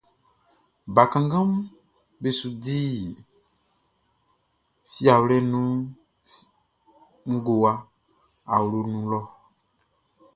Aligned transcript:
Bakannganʼm 0.95 1.53
be 2.21 2.29
su 2.39 2.47
di 2.63 2.81
fiawlɛʼn 4.93 5.53
i 7.27 7.33
ngowa 7.35 7.73
awloʼn 8.55 8.87
nun 8.91 9.05
lɔ. 9.11 9.19